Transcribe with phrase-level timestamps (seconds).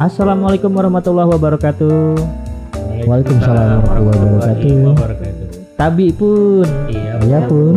[0.00, 2.16] Assalamualaikum warahmatullahi wabarakatuh.
[3.04, 5.76] Waalaikumsalam warahmatullahi wabarakatuh.
[5.76, 6.64] Tabi pun.
[6.88, 7.76] Iya, Iya pun.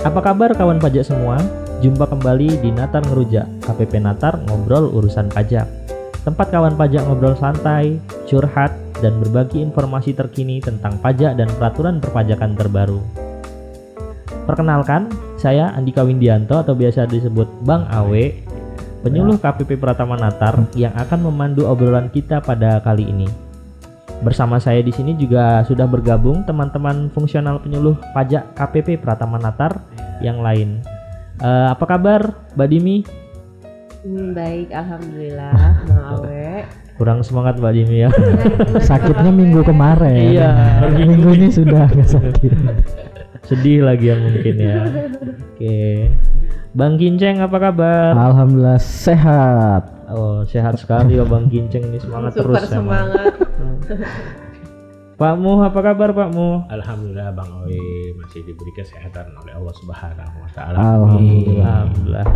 [0.00, 1.36] Apa kabar kawan pajak semua?
[1.84, 5.68] Jumpa kembali di Natar Ngerujak, KPP Natar ngobrol urusan pajak.
[6.24, 8.72] Tempat kawan pajak ngobrol santai, curhat,
[9.04, 13.04] dan berbagi informasi terkini tentang pajak dan peraturan perpajakan terbaru.
[14.48, 18.45] Perkenalkan, saya Andika Windianto atau biasa disebut Bang Awe,
[19.02, 23.28] penyuluh KPP Pratama Natar yang akan memandu obrolan kita pada kali ini.
[24.24, 29.76] Bersama saya di sini juga sudah bergabung teman-teman fungsional penyuluh pajak KPP Pratama Natar
[30.24, 30.80] yang lain.
[31.44, 32.96] Eh, apa kabar, Mbak Dimi?
[34.06, 35.52] Hmm, baik, alhamdulillah.
[35.84, 36.64] Mawe.
[36.96, 38.10] Kurang semangat Mbak Dimi ya.
[38.80, 40.32] Sakitnya minggu kemarin.
[40.32, 40.50] Iya.
[40.96, 42.52] Minggu ini sudah nggak sakit.
[43.48, 44.76] Sedih lagi ya mungkin ya.
[45.52, 46.08] Oke.
[46.76, 48.12] Bang Kinceng apa kabar?
[48.12, 49.88] Alhamdulillah sehat.
[50.12, 53.08] Oh, sehat sekali ya Bang Kinceng ini semangat Super terus emang.
[53.08, 53.32] semangat.
[55.24, 56.68] Pak Mu apa kabar Pak Mu?
[56.68, 60.76] Alhamdulillah Bang Owi masih diberi kesehatan oleh Allah Subhanahu wa taala.
[60.76, 61.64] Alhamdulillah.
[61.64, 62.26] Alhamdulillah.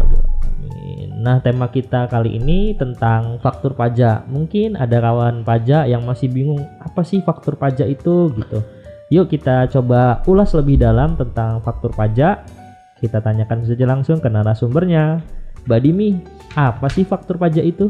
[1.21, 4.25] Nah, tema kita kali ini tentang faktur pajak.
[4.25, 8.65] Mungkin ada kawan pajak yang masih bingung apa sih faktur pajak itu gitu.
[9.13, 12.60] Yuk kita coba ulas lebih dalam tentang faktur pajak.
[13.01, 15.25] Kita tanyakan saja langsung ke narasumbernya.
[15.65, 16.21] Mbak Dimi,
[16.57, 17.89] apa sih faktur pajak itu?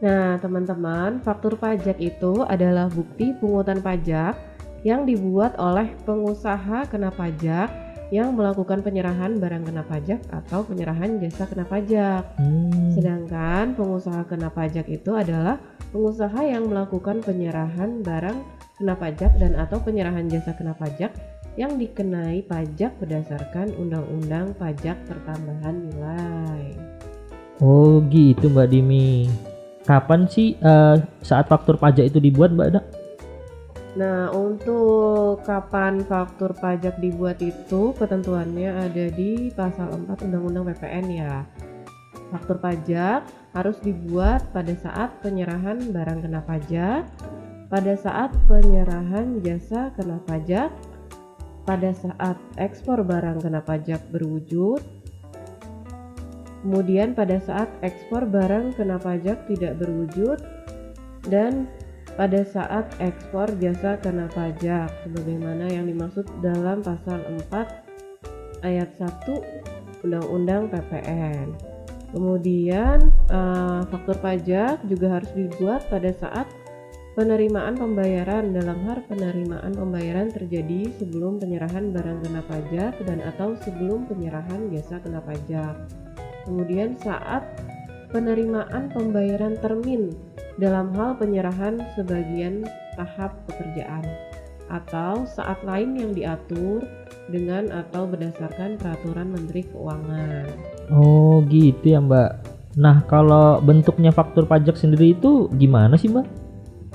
[0.00, 4.32] Nah, teman-teman, faktur pajak itu adalah bukti pungutan pajak
[4.80, 7.68] yang dibuat oleh pengusaha kena pajak
[8.10, 12.26] yang melakukan penyerahan barang kena pajak atau penyerahan jasa kena pajak.
[12.40, 15.62] Hmm, Sedangkan pengusaha kena pajak itu adalah
[15.94, 18.38] pengusaha yang melakukan penyerahan barang
[18.82, 21.14] kena pajak dan atau penyerahan jasa kena pajak
[21.58, 26.64] yang dikenai pajak berdasarkan Undang-Undang Pajak Pertambahan Nilai.
[27.58, 29.26] Oh gitu Mbak Dimi.
[29.84, 32.80] Kapan sih eh, saat faktur pajak itu dibuat Mbak Da?
[33.98, 41.42] Nah, untuk kapan faktur pajak dibuat itu ketentuannya ada di pasal 4 Undang-Undang PPN ya.
[42.30, 47.02] Faktur pajak harus dibuat pada saat penyerahan barang kena pajak,
[47.66, 50.70] pada saat penyerahan jasa kena pajak,
[51.70, 54.82] pada saat ekspor barang kena pajak berwujud,
[56.66, 60.42] kemudian pada saat ekspor barang kena pajak tidak berwujud,
[61.30, 61.70] dan
[62.18, 67.22] pada saat ekspor jasa kena pajak sebagaimana yang dimaksud dalam pasal
[67.54, 71.54] 4 ayat 1 Undang-Undang PPN.
[72.10, 76.50] Kemudian eh, faktur pajak juga harus dibuat pada saat
[77.20, 84.08] penerimaan pembayaran dalam hal penerimaan pembayaran terjadi sebelum penyerahan barang kena pajak dan atau sebelum
[84.08, 85.76] penyerahan jasa kena pajak.
[86.48, 87.44] Kemudian saat
[88.08, 90.16] penerimaan pembayaran termin
[90.56, 92.64] dalam hal penyerahan sebagian
[92.96, 94.00] tahap pekerjaan
[94.72, 96.88] atau saat lain yang diatur
[97.28, 100.48] dengan atau berdasarkan peraturan Menteri Keuangan.
[100.88, 102.30] Oh gitu ya Mbak.
[102.80, 106.39] Nah kalau bentuknya faktur pajak sendiri itu gimana sih Mbak?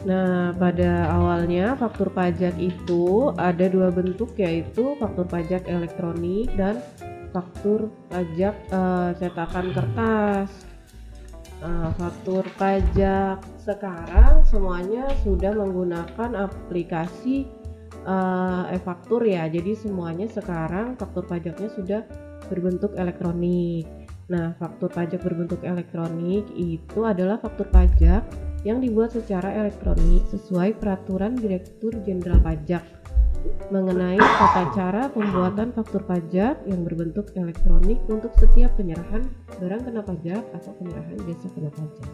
[0.06, 6.78] Nah, pada awalnya faktur pajak itu ada dua bentuk yaitu faktur pajak elektronik dan
[7.34, 10.50] faktur pajak eh, cetakan kertas.
[11.66, 17.50] Eh, faktur pajak sekarang semuanya sudah menggunakan aplikasi
[18.06, 19.50] eh, e-faktur ya.
[19.50, 22.02] Jadi semuanya sekarang faktur pajaknya sudah
[22.46, 23.90] berbentuk elektronik.
[24.30, 28.22] Nah, faktur pajak berbentuk elektronik itu adalah faktur pajak
[28.66, 32.84] yang dibuat secara elektronik sesuai peraturan Direktur Jenderal Pajak
[33.70, 39.22] mengenai tata cara pembuatan faktur pajak yang berbentuk elektronik untuk setiap penyerahan
[39.62, 42.10] barang kena pajak atau penyerahan jasa kena pajak.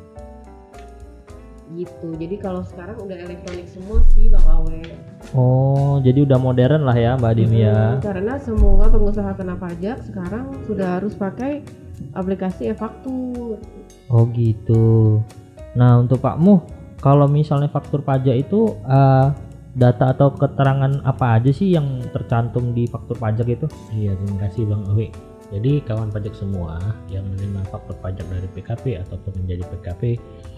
[1.72, 2.10] Gitu.
[2.20, 4.84] Jadi kalau sekarang udah elektronik semua sih Bang Awe.
[5.32, 7.96] Oh jadi udah modern lah ya Mbak Dimi ya.
[7.96, 11.64] Hmm, Karena semua pengusaha kena pajak sekarang sudah harus pakai
[12.12, 13.56] aplikasi e-faktur.
[14.12, 15.24] Oh gitu.
[15.76, 16.59] Nah untuk Pak Muh,
[17.00, 19.28] kalau misalnya faktur pajak itu eh,
[19.72, 23.68] data atau keterangan apa aja sih yang tercantum di faktur pajak itu?
[23.96, 25.08] Iya, terima kasih Bang Owi.
[25.52, 26.79] Jadi kawan pajak semua
[27.12, 30.03] yang menerima faktur pajak dari PKP ataupun menjadi PKP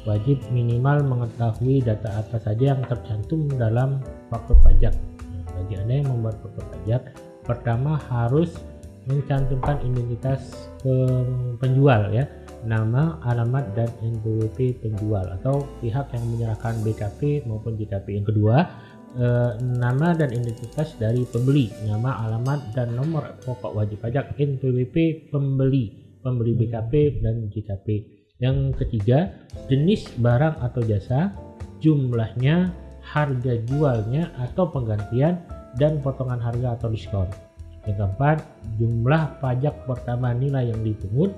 [0.06, 3.98] wajib minimal mengetahui data apa saja yang tercantum dalam
[4.30, 4.94] faktur pajak.
[5.34, 7.02] Nah, Bagi Anda yang membuat faktur pajak,
[7.42, 8.54] pertama harus
[9.10, 10.70] mencantumkan identitas
[11.58, 12.30] penjual ya,
[12.64, 18.24] nama, alamat dan NPWP penjual atau pihak yang menyerahkan BKP maupun JKP.
[18.24, 18.58] Yang kedua,
[19.20, 26.18] eh, nama dan identitas dari pembeli, nama, alamat, dan nomor pokok wajib pajak NPWP pembeli,
[26.24, 27.88] pembeli BKP dan JKP.
[28.42, 29.32] Yang ketiga,
[29.72, 31.32] jenis barang atau jasa,
[31.80, 35.44] jumlahnya, harga jualnya atau penggantian
[35.76, 37.28] dan potongan harga atau diskon.
[37.84, 38.38] Yang keempat,
[38.80, 41.36] jumlah pajak pertama nilai yang dipungut.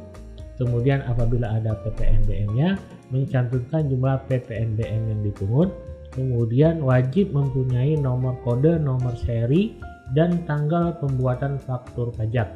[0.56, 2.80] Kemudian apabila ada PPNBM-nya,
[3.12, 5.70] mencantumkan jumlah PPNBM yang dipungut.
[6.16, 9.76] Kemudian wajib mempunyai nomor kode, nomor seri,
[10.16, 12.48] dan tanggal pembuatan faktur pajak.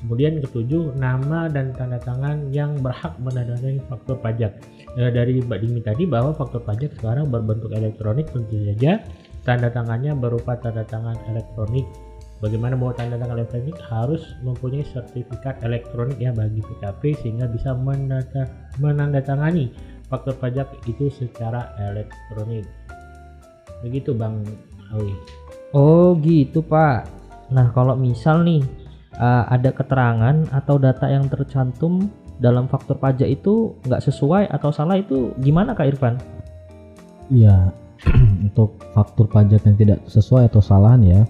[0.00, 4.56] Kemudian ketujuh, nama dan tanda tangan yang berhak menandatangani faktur pajak.
[4.96, 9.04] Eh, dari Mbak Dimi tadi bahwa faktur pajak sekarang berbentuk elektronik tentu saja
[9.44, 11.84] tanda tangannya berupa tanda tangan elektronik.
[12.40, 18.48] Bagaimana bahwa tanda tangan elektronik harus mempunyai sertifikat elektronik ya bagi PKP sehingga bisa menanda-
[18.80, 19.68] menandatangani
[20.08, 22.64] faktur pajak itu secara elektronik.
[23.84, 24.40] Begitu Bang
[24.96, 25.12] Awi.
[25.76, 27.06] Oh gitu pak.
[27.52, 28.64] Nah kalau misal nih
[29.20, 32.08] uh, ada keterangan atau data yang tercantum
[32.40, 36.16] dalam faktur pajak itu nggak sesuai atau salah itu gimana kak Irfan?
[37.28, 37.70] Iya,
[38.48, 41.20] untuk faktur pajak yang tidak sesuai atau kesalahan ya,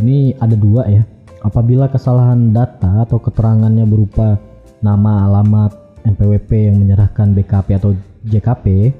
[0.00, 1.04] ini ada dua ya.
[1.40, 4.36] Apabila kesalahan data atau keterangannya berupa
[4.84, 5.72] nama, alamat,
[6.04, 7.96] NPWP yang menyerahkan BKP atau
[8.28, 8.92] JKP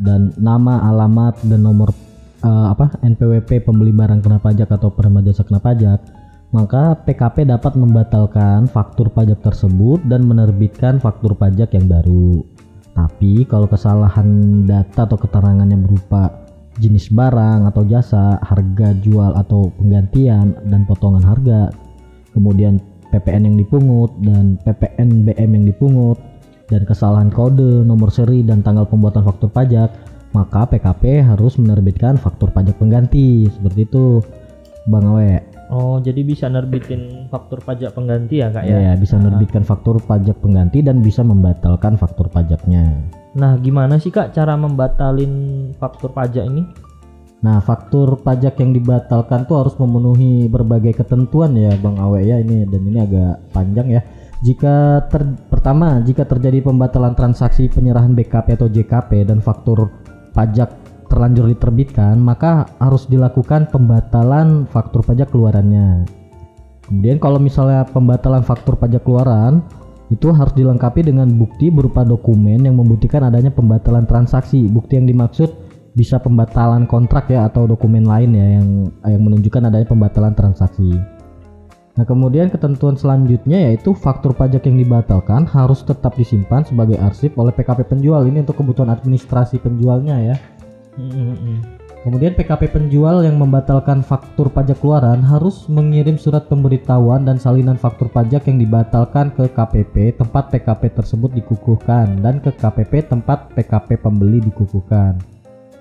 [0.00, 1.92] dan nama, alamat dan nomor
[2.40, 6.00] eh, apa NPWP pembeli barang kena pajak atau penerima jasa kena pajak,
[6.52, 12.44] maka PKP dapat membatalkan faktur pajak tersebut dan menerbitkan faktur pajak yang baru.
[12.94, 16.43] Tapi kalau kesalahan data atau keterangannya berupa
[16.82, 21.70] jenis barang atau jasa, harga jual atau penggantian dan potongan harga,
[22.34, 22.82] kemudian
[23.14, 26.18] PPN yang dipungut dan PPN BM yang dipungut
[26.66, 29.92] dan kesalahan kode, nomor seri dan tanggal pembuatan faktur pajak,
[30.34, 33.46] maka PKP harus menerbitkan faktur pajak pengganti.
[33.46, 34.18] Seperti itu,
[34.90, 35.53] Bang Awe.
[35.74, 38.92] Oh jadi bisa nerbitin faktur pajak pengganti ya kak Ya, ya?
[38.94, 42.94] bisa menerbitkan faktur pajak pengganti dan bisa membatalkan faktur pajaknya.
[43.34, 46.62] Nah gimana sih kak cara membatalin faktur pajak ini?
[47.44, 52.64] Nah, faktur pajak yang dibatalkan tuh harus memenuhi berbagai ketentuan ya, Bang Awe ya ini
[52.64, 54.00] dan ini agak panjang ya.
[54.40, 59.92] Jika ter- pertama, jika terjadi pembatalan transaksi penyerahan BKP atau JKP dan faktur
[60.32, 60.72] pajak
[61.14, 66.02] terlanjur diterbitkan, maka harus dilakukan pembatalan faktur pajak keluarannya.
[66.90, 69.62] Kemudian kalau misalnya pembatalan faktur pajak keluaran
[70.12, 74.66] itu harus dilengkapi dengan bukti berupa dokumen yang membuktikan adanya pembatalan transaksi.
[74.66, 75.54] Bukti yang dimaksud
[75.94, 78.66] bisa pembatalan kontrak ya atau dokumen lain ya yang
[79.06, 80.98] yang menunjukkan adanya pembatalan transaksi.
[81.94, 87.54] Nah, kemudian ketentuan selanjutnya yaitu faktur pajak yang dibatalkan harus tetap disimpan sebagai arsip oleh
[87.54, 88.26] PKP penjual.
[88.26, 90.34] Ini untuk kebutuhan administrasi penjualnya ya.
[92.04, 98.12] Kemudian PKP penjual yang membatalkan faktur pajak keluaran harus mengirim surat pemberitahuan dan salinan faktur
[98.12, 104.44] pajak yang dibatalkan ke KPP tempat PKP tersebut dikukuhkan dan ke KPP tempat PKP pembeli
[104.44, 105.16] dikukuhkan.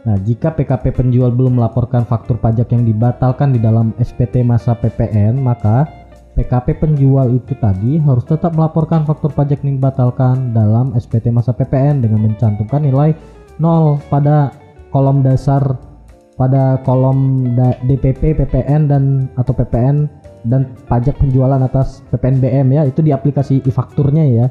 [0.07, 5.44] Nah, jika PKP penjual belum melaporkan faktur pajak yang dibatalkan di dalam SPT masa PPN,
[5.44, 5.88] maka
[6.39, 12.00] PKP penjual itu tadi harus tetap melaporkan faktur pajak yang dibatalkan dalam SPT masa PPN
[12.00, 13.12] dengan mencantumkan nilai
[13.59, 14.62] 0 pada
[14.94, 15.81] kolom dasar
[16.38, 17.50] pada kolom
[17.86, 19.04] DPP, PPN dan
[19.38, 20.06] atau PPN
[20.45, 24.47] dan pajak penjualan atas PPNBM ya itu di aplikasi e-fakturnya ya.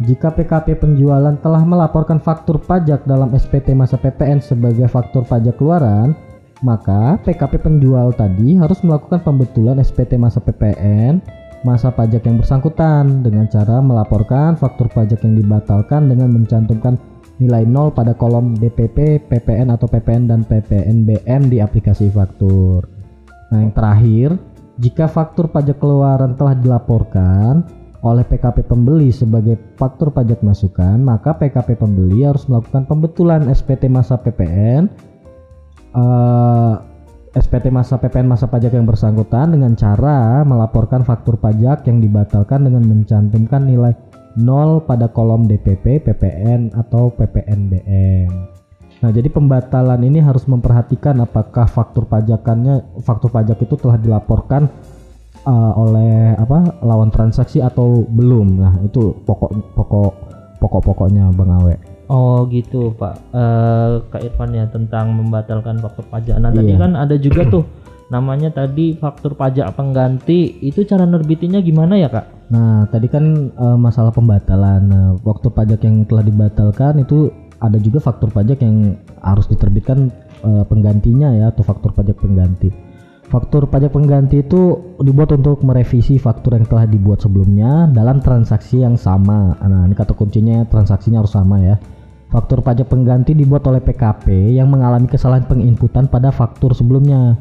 [0.00, 6.16] Jika PKP penjualan telah melaporkan faktur pajak dalam SPT masa PPN sebagai faktur pajak keluaran,
[6.64, 11.20] maka PKP penjual tadi harus melakukan pembetulan SPT masa PPN
[11.60, 16.96] masa pajak yang bersangkutan dengan cara melaporkan faktur pajak yang dibatalkan dengan mencantumkan
[17.40, 22.84] nilai 0 pada kolom DPP, PPN atau PPN dan PPNBM di aplikasi faktur.
[23.50, 24.36] Nah, yang terakhir,
[24.78, 27.64] jika faktur pajak keluaran telah dilaporkan
[28.00, 34.16] oleh PKP pembeli sebagai faktur pajak masukan, maka PKP pembeli harus melakukan pembetulan SPT masa
[34.16, 34.88] PPN
[35.96, 36.74] eh,
[37.30, 42.82] SPT masa PPN masa pajak yang bersangkutan dengan cara melaporkan faktur pajak yang dibatalkan dengan
[42.82, 43.94] mencantumkan nilai
[44.38, 48.30] 0 pada kolom DPP, PPN atau PPNBM.
[49.00, 54.68] Nah, jadi pembatalan ini harus memperhatikan apakah faktur pajakannya faktur pajak itu telah dilaporkan
[55.48, 58.60] uh, oleh apa lawan transaksi atau belum.
[58.60, 60.12] Nah, itu pokok pokok
[60.60, 61.74] pokok-pokoknya Bang Awe.
[62.10, 66.36] Oh gitu Pak Eh Kak Irfan ya tentang membatalkan faktur pajak.
[66.42, 66.82] Nah tadi Iya.
[66.82, 67.64] kan ada juga tuh
[68.10, 70.58] namanya tadi faktur pajak pengganti.
[70.60, 72.39] Itu cara nerbitinnya gimana ya Kak?
[72.50, 77.30] Nah, tadi kan eh, masalah pembatalan Nah, waktu pajak yang telah dibatalkan itu
[77.62, 80.10] ada juga faktur pajak yang harus diterbitkan
[80.42, 82.90] eh, penggantinya ya atau faktur pajak pengganti.
[83.30, 88.98] Faktur pajak pengganti itu dibuat untuk merevisi faktur yang telah dibuat sebelumnya dalam transaksi yang
[88.98, 89.54] sama.
[89.62, 91.78] Nah, ini kata kuncinya transaksinya harus sama ya.
[92.34, 97.38] Faktur pajak pengganti dibuat oleh PKP yang mengalami kesalahan penginputan pada faktur sebelumnya.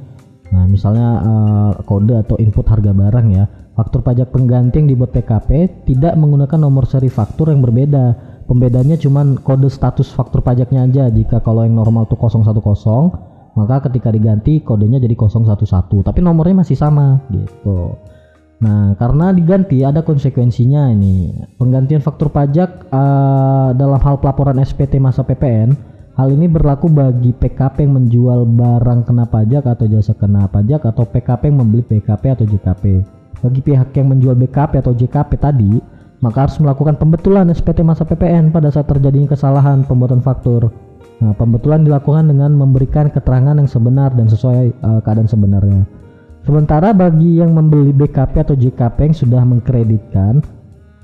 [0.53, 3.45] Nah, misalnya eh, kode atau input harga barang ya.
[3.79, 8.27] Faktur pajak pengganti yang dibuat PKP tidak menggunakan nomor seri faktur yang berbeda.
[8.43, 11.07] Pembedanya cuma kode status faktur pajaknya aja.
[11.07, 12.59] Jika kalau yang normal itu 010,
[13.59, 17.99] maka ketika diganti kodenya jadi 011 tapi nomornya masih sama gitu
[18.59, 25.23] nah karena diganti ada konsekuensinya ini penggantian faktur pajak uh, dalam hal pelaporan SPT masa
[25.23, 25.75] PPN
[26.19, 31.07] hal ini berlaku bagi PKP yang menjual barang kena pajak atau jasa kena pajak atau
[31.07, 32.83] PKP yang membeli PKP atau JKP
[33.39, 35.71] bagi pihak yang menjual BKP atau JKP tadi
[36.19, 40.67] maka harus melakukan pembetulan SPT masa PPN pada saat terjadinya kesalahan pembuatan faktur
[41.19, 45.83] Nah, pembetulan dilakukan dengan memberikan keterangan yang sebenar dan sesuai uh, keadaan sebenarnya.
[46.47, 50.39] Sementara bagi yang membeli BKP atau JKP yang sudah mengkreditkan,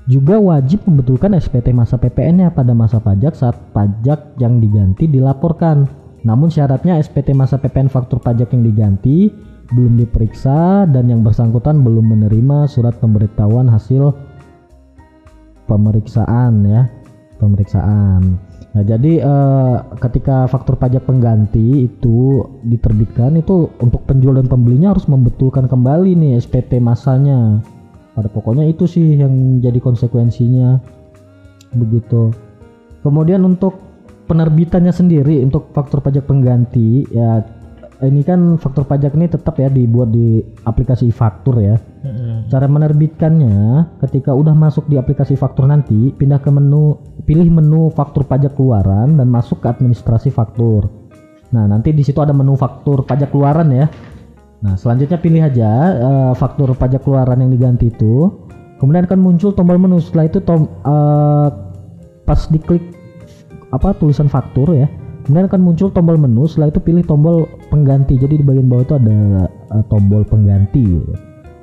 [0.08, 5.84] juga wajib membetulkan SPT masa PPN-nya pada masa pajak saat pajak yang diganti dilaporkan.
[6.24, 9.28] Namun syaratnya SPT masa PPN faktur pajak yang diganti
[9.72, 14.14] belum diperiksa dan yang bersangkutan belum menerima surat pemberitahuan hasil
[15.66, 16.86] pemeriksaan ya,
[17.42, 18.38] pemeriksaan.
[18.76, 25.08] Nah, jadi uh, ketika faktur pajak pengganti itu diterbitkan itu untuk penjual dan pembelinya harus
[25.08, 27.64] membetulkan kembali nih SPT masanya.
[28.12, 30.76] Pada pokoknya itu sih yang jadi konsekuensinya.
[31.72, 32.32] Begitu.
[33.00, 33.80] Kemudian untuk
[34.28, 37.40] penerbitannya sendiri untuk faktur pajak pengganti ya
[38.04, 41.80] ini kan faktur pajak ini tetap ya dibuat di aplikasi faktur ya.
[42.04, 47.88] hmm Cara menerbitkannya ketika udah masuk di aplikasi faktur nanti pindah ke menu pilih menu
[47.88, 50.92] faktur pajak keluaran dan masuk ke administrasi faktur.
[51.56, 53.88] Nah nanti di situ ada menu faktur pajak keluaran ya.
[54.60, 58.44] Nah selanjutnya pilih aja uh, faktur pajak keluaran yang diganti itu.
[58.76, 59.96] Kemudian akan muncul tombol menu.
[60.04, 61.48] Setelah itu tom, uh,
[62.28, 62.92] pas diklik
[63.72, 64.86] apa tulisan faktur ya
[65.26, 68.14] kemudian akan muncul tombol menu setelah itu pilih tombol pengganti.
[68.14, 71.02] Jadi di bagian bawah itu ada uh, tombol pengganti.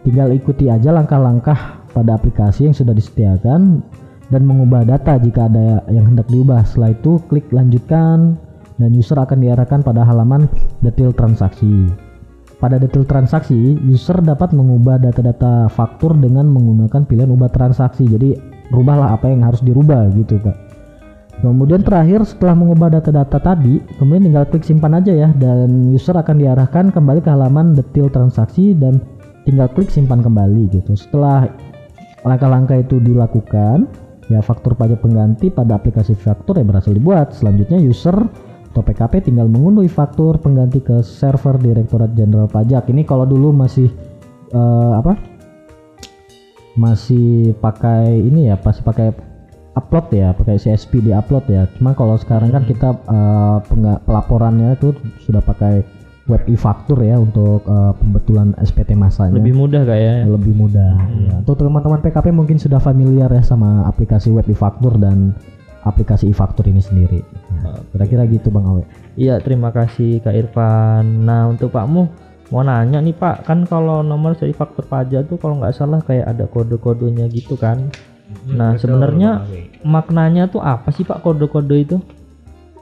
[0.03, 3.79] Tinggal ikuti aja langkah-langkah pada aplikasi yang sudah disediakan
[4.27, 6.67] dan mengubah data jika ada yang hendak diubah.
[6.67, 8.35] Setelah itu klik lanjutkan
[8.75, 10.51] dan user akan diarahkan pada halaman
[10.83, 11.87] detail transaksi.
[12.59, 18.03] Pada detail transaksi user dapat mengubah data-data faktur dengan menggunakan pilihan ubah transaksi.
[18.11, 18.35] Jadi
[18.75, 20.72] rubahlah apa yang harus dirubah gitu pak
[21.43, 26.39] Kemudian terakhir setelah mengubah data-data tadi, kemudian tinggal klik simpan aja ya dan user akan
[26.39, 29.03] diarahkan kembali ke halaman detail transaksi dan
[29.43, 30.95] tinggal klik simpan kembali gitu.
[30.95, 31.51] Setelah
[32.23, 33.91] langkah-langkah itu dilakukan,
[34.31, 37.35] ya faktur pajak pengganti pada aplikasi faktur yang berhasil dibuat.
[37.35, 38.15] Selanjutnya user
[38.71, 42.87] atau PKP tinggal mengunduh faktur pengganti ke server Direktorat Jenderal Pajak.
[42.87, 43.91] Ini kalau dulu masih
[44.55, 45.19] uh, apa?
[46.79, 49.32] Masih pakai ini ya, pasti pakai
[49.73, 51.65] upload ya pakai CSP di upload ya.
[51.77, 53.59] Cuma kalau sekarang kan kita uh,
[54.05, 54.93] pelaporannya itu
[55.25, 55.81] sudah pakai
[56.31, 59.35] web e-faktur ya untuk uh, pembetulan SPT masanya.
[59.35, 60.13] Lebih mudah gak ya?
[60.23, 61.23] Lebih mudah hmm.
[61.27, 61.33] ya.
[61.43, 65.35] Untuk teman-teman PKP mungkin sudah familiar ya sama aplikasi web e-faktur dan
[65.83, 67.19] aplikasi e-faktur ini sendiri.
[67.59, 68.83] Nah, kira-kira gitu Bang Awe.
[69.19, 71.27] Iya terima kasih Kak Irfan.
[71.27, 72.07] Nah untuk Pak Mu
[72.55, 73.43] mau nanya nih Pak.
[73.43, 77.91] Kan kalau nomor seri faktur pajak tuh kalau nggak salah kayak ada kode-kodenya gitu kan
[78.33, 79.45] Hmm, nah sebenarnya
[79.85, 81.97] maknanya tuh apa sih Pak kode-kode itu?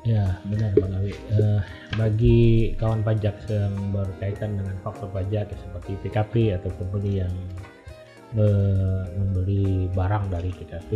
[0.01, 1.13] Ya benar Bang Awi.
[1.29, 1.61] Uh,
[1.93, 7.33] bagi kawan pajak yang berkaitan dengan faktor pajak ya, seperti PKP atau pembeli yang
[8.33, 10.91] uh, membeli barang dari PKP,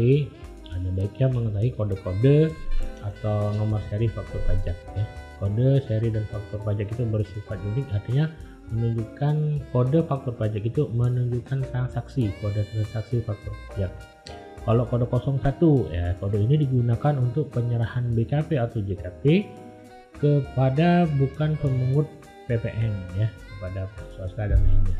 [0.74, 2.38] ada baiknya mengetahui kode-kode
[3.05, 5.05] atau nomor seri faktur pajak ya.
[5.35, 8.25] Kode, seri dan faktur pajak itu bersifat unik artinya
[8.74, 13.91] menunjukkan kode faktur pajak itu menunjukkan transaksi kode transaksi faktur pajak
[14.65, 19.45] kalau kode 01 ya kode ini digunakan untuk penyerahan BKP atau JKP
[20.17, 22.10] kepada bukan pemungut
[22.50, 23.86] PPN ya kepada
[24.17, 24.98] swasta dan lainnya.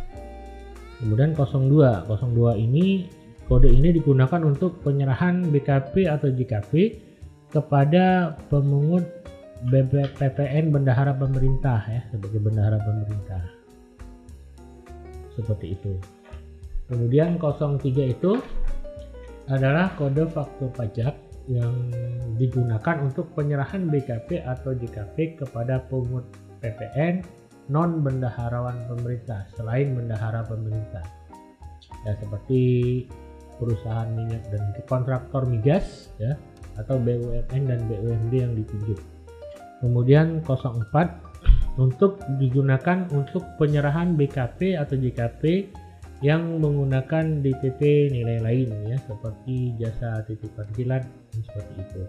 [1.01, 3.10] Kemudian 02, 02 ini
[3.50, 6.72] kode ini digunakan untuk penyerahan BKP atau JKP
[7.50, 9.05] kepada pemungut
[10.19, 13.43] PPN bendahara pemerintah ya sebagai bendahara pemerintah.
[15.34, 15.98] Seperti itu.
[16.86, 17.81] Kemudian 03
[18.13, 18.38] itu
[19.49, 21.13] adalah kode faktur pajak
[21.45, 21.93] yang
[22.41, 26.25] digunakan untuk penyerahan BKP atau JKP kepada pungut
[26.61, 27.21] PPN
[27.69, 31.05] non bendaharawan pemerintah selain bendahara pemerintah.
[32.05, 32.61] Ya seperti
[33.61, 36.33] perusahaan minyak dan kontraktor migas ya
[36.81, 38.99] atau BUMN dan BUMD yang ditunjuk.
[39.85, 45.71] Kemudian 04 untuk digunakan untuk penyerahan BKP atau JKP
[46.24, 51.03] yang menggunakan DTP nilai lain ya seperti jasa titipan kilat
[51.36, 52.01] seperti itu.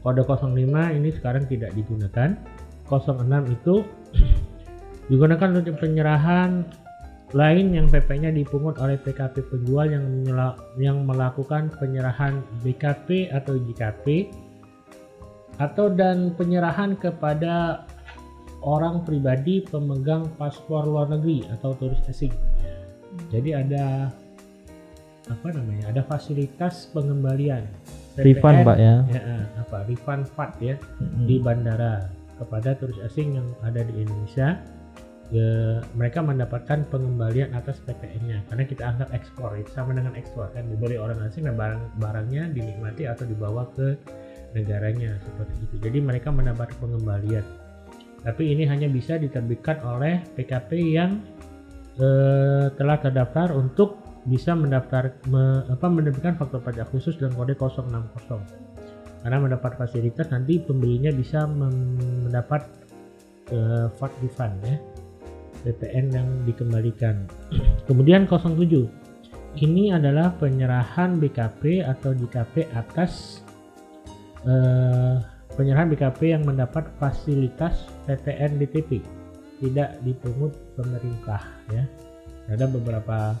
[0.00, 0.56] Kode 05
[0.96, 2.34] ini sekarang tidak digunakan.
[2.90, 3.86] 06 itu
[5.10, 6.66] digunakan untuk penyerahan
[7.30, 10.26] lain yang PP-nya dipungut oleh PKP penjual yang
[10.82, 14.34] yang melakukan penyerahan BKP atau JKP
[15.62, 17.86] atau dan penyerahan kepada
[18.66, 22.32] orang pribadi pemegang paspor luar negeri atau turis asing.
[23.28, 24.08] Jadi ada
[25.28, 25.92] apa namanya?
[25.92, 27.68] Ada fasilitas pengembalian
[28.18, 28.94] Refund PPN, Pak ya.
[29.06, 31.24] ya, eh, apa refund VAT ya Mm-mm.
[31.30, 32.10] di bandara
[32.42, 34.58] kepada turis asing yang ada di Indonesia
[35.30, 40.66] ya, mereka mendapatkan pengembalian atas PPN-nya karena kita anggap ekspor itu sama dengan ekspor kan
[40.66, 43.94] dibeli orang asing dan barang barangnya dinikmati atau dibawa ke
[44.56, 47.46] negaranya seperti itu jadi mereka mendapat pengembalian
[48.20, 51.22] tapi ini hanya bisa diterbitkan oleh PKP yang
[52.00, 57.88] eh, telah terdaftar untuk bisa mendaftar me- apa menerbitkan faktur pajak khusus dan kode 060
[59.20, 62.64] karena mendapat fasilitas nanti pembelinya bisa mendapat
[63.52, 64.76] eh, VAT refund ya.
[65.60, 67.28] PPN yang dikembalikan.
[67.88, 73.44] Kemudian 07 ini adalah penyerahan BKP atau JKP atas
[74.48, 75.20] eh,
[75.52, 79.19] penyerahan BKP yang mendapat fasilitas PPN DTP
[79.60, 81.84] tidak dipungut pemerintah ya
[82.50, 83.36] ada beberapa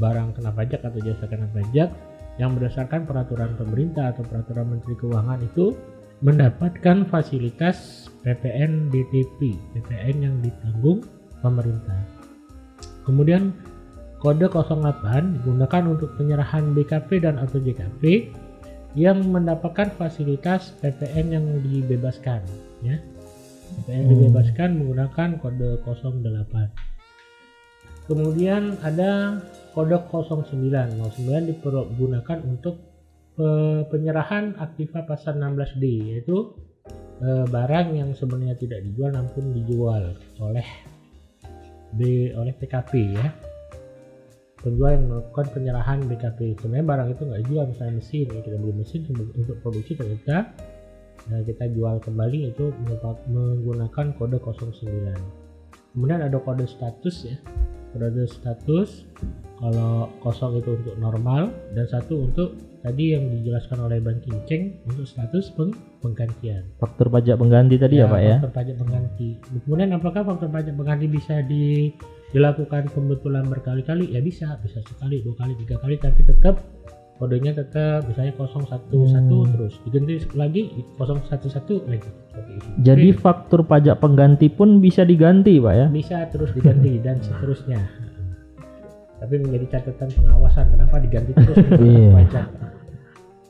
[0.00, 1.90] barang kena pajak atau jasa kena pajak
[2.36, 5.72] yang berdasarkan peraturan pemerintah atau peraturan Menteri Keuangan itu
[6.24, 11.04] mendapatkan fasilitas PPN DTP, PPN yang ditanggung
[11.44, 12.00] pemerintah.
[13.04, 13.52] Kemudian
[14.20, 18.32] kode 08 digunakan untuk penyerahan BKP dan atau JKP
[18.96, 22.40] yang mendapatkan fasilitas PPN yang dibebaskan
[22.80, 22.96] ya.
[23.86, 26.70] Yang dibebaskan menggunakan kode 08.
[28.06, 29.42] Kemudian ada
[29.74, 30.54] kode 09.
[30.54, 32.78] 09 dipergunakan untuk
[33.38, 36.54] eh, penyerahan aktiva pasar 16D yaitu
[37.20, 40.66] eh, barang yang sebenarnya tidak dijual namun dijual oleh
[41.94, 43.26] B oleh PKP ya.
[44.56, 46.58] Penjual yang melakukan penyerahan BKP.
[46.58, 50.50] Sebenarnya barang itu nggak dijual misalnya mesin ya kita beli mesin untuk produksi ternyata
[51.26, 52.70] kita jual kembali itu
[53.30, 54.86] menggunakan kode 09.
[55.96, 57.36] Kemudian ada kode status ya.
[57.90, 59.08] Kode status
[59.56, 62.52] kalau kosong itu untuk normal dan satu untuk
[62.84, 65.72] tadi yang dijelaskan oleh Bang Kinceng untuk status peng
[66.04, 66.62] penggantian.
[66.76, 68.36] Faktur pajak pengganti tadi ya, Pak ya.
[68.38, 69.28] faktor pajak pengganti.
[69.64, 71.90] Kemudian apakah faktor pajak pengganti bisa di,
[72.36, 74.12] dilakukan pembetulan berkali-kali?
[74.12, 74.60] Ya bisa.
[74.60, 76.60] Bisa sekali dua kali tiga kali tapi tetap
[77.16, 79.48] kodenya tetap misalnya 011 Hmm.
[79.50, 80.62] terus diganti lagi
[80.94, 81.32] 011
[81.82, 82.68] lagi itu.
[82.82, 83.18] Jadi Oke.
[83.18, 85.86] faktur pajak pengganti pun bisa diganti Pak ya.
[85.88, 87.80] bisa terus diganti dan seterusnya
[89.16, 92.08] tapi menjadi catatan pengawasan kenapa diganti terus Iya.
[92.12, 92.46] pajak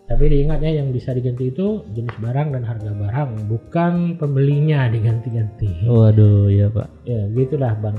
[0.06, 5.82] tapi diingat ya yang bisa diganti itu jenis barang dan harga barang bukan pembelinya diganti-ganti
[5.82, 6.86] Waduh ya Pak.
[7.02, 7.98] ya gitulah bang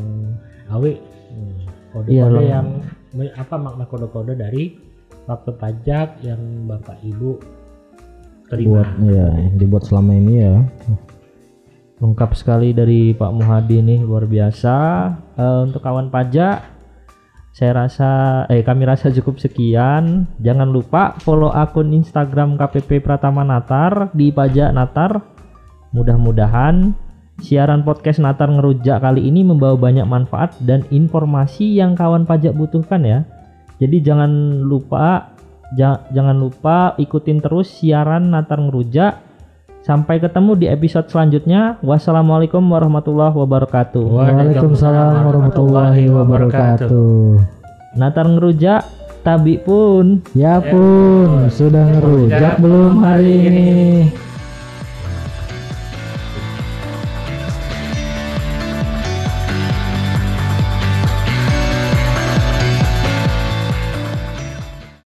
[0.69, 0.95] Awi
[1.27, 1.59] Hmm,
[1.91, 2.47] kode-kode Bang.
[2.47, 2.67] yang
[3.35, 4.79] apa makna kode-kode dari
[5.27, 6.39] faktur pajak yang
[6.69, 7.39] bapak ibu
[8.47, 10.55] terima buat ya yang dibuat selama ini ya
[11.97, 14.77] Lengkap sekali dari Pak Muhadi nih luar biasa.
[15.33, 16.77] Eh, untuk kawan pajak
[17.57, 18.09] saya rasa
[18.53, 20.29] eh kami rasa cukup sekian.
[20.37, 25.25] Jangan lupa follow akun Instagram KPP Pratama Natar di Pajak Natar.
[25.89, 26.93] Mudah-mudahan
[27.41, 33.01] siaran podcast Natar ngerujak kali ini membawa banyak manfaat dan informasi yang kawan pajak butuhkan
[33.01, 33.25] ya.
[33.77, 35.33] Jadi jangan lupa
[35.73, 39.23] ja- jangan lupa ikutin terus siaran Natar ngerujak.
[39.81, 41.79] Sampai ketemu di episode selanjutnya.
[41.79, 44.03] Wassalamualaikum warahmatullahi wabarakatuh.
[44.03, 47.39] Waalaikumsalam warahmatullahi wabarakatuh
[47.95, 48.83] Natar ngerujak,
[49.23, 50.21] tabi pun.
[50.35, 53.69] ya pun sudah ngerujak belum hari ini